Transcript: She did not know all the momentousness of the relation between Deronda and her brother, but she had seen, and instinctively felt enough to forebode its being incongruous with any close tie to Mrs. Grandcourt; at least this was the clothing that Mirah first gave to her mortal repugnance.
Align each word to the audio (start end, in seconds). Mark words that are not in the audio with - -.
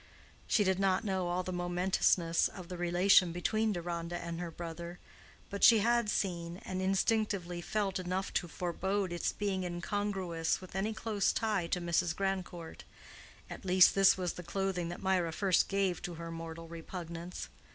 She 0.47 0.63
did 0.63 0.79
not 0.79 1.03
know 1.03 1.27
all 1.27 1.43
the 1.43 1.53
momentousness 1.53 2.47
of 2.47 2.69
the 2.69 2.75
relation 2.79 3.31
between 3.31 3.71
Deronda 3.71 4.17
and 4.17 4.39
her 4.39 4.49
brother, 4.49 4.97
but 5.51 5.63
she 5.63 5.77
had 5.77 6.09
seen, 6.09 6.57
and 6.65 6.81
instinctively 6.81 7.61
felt 7.61 7.99
enough 7.99 8.33
to 8.33 8.47
forebode 8.47 9.13
its 9.13 9.31
being 9.31 9.63
incongruous 9.63 10.59
with 10.59 10.75
any 10.75 10.95
close 10.95 11.31
tie 11.31 11.67
to 11.67 11.79
Mrs. 11.79 12.15
Grandcourt; 12.15 12.83
at 13.47 13.63
least 13.63 13.93
this 13.93 14.17
was 14.17 14.33
the 14.33 14.41
clothing 14.41 14.89
that 14.89 15.03
Mirah 15.03 15.31
first 15.31 15.67
gave 15.69 16.01
to 16.01 16.15
her 16.15 16.31
mortal 16.31 16.67
repugnance. 16.67 17.49